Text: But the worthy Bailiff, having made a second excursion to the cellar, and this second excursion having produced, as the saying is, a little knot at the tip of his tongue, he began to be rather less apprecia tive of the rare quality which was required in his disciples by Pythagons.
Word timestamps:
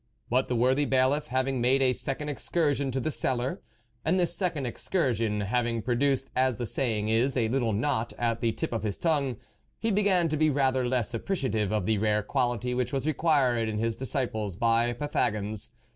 But 0.31 0.47
the 0.47 0.55
worthy 0.55 0.85
Bailiff, 0.85 1.27
having 1.27 1.61
made 1.61 1.83
a 1.83 1.93
second 1.93 2.27
excursion 2.29 2.89
to 2.89 2.99
the 2.99 3.11
cellar, 3.11 3.61
and 4.03 4.19
this 4.19 4.33
second 4.35 4.65
excursion 4.65 5.41
having 5.41 5.83
produced, 5.83 6.31
as 6.35 6.57
the 6.57 6.65
saying 6.65 7.09
is, 7.09 7.37
a 7.37 7.49
little 7.49 7.71
knot 7.71 8.11
at 8.17 8.41
the 8.41 8.51
tip 8.51 8.73
of 8.73 8.81
his 8.81 8.97
tongue, 8.97 9.37
he 9.77 9.91
began 9.91 10.27
to 10.29 10.37
be 10.37 10.49
rather 10.49 10.87
less 10.87 11.13
apprecia 11.13 11.51
tive 11.51 11.71
of 11.71 11.85
the 11.85 11.99
rare 11.99 12.23
quality 12.23 12.73
which 12.73 12.91
was 12.91 13.05
required 13.05 13.69
in 13.69 13.77
his 13.77 13.95
disciples 13.95 14.55
by 14.55 14.91
Pythagons. 14.93 15.71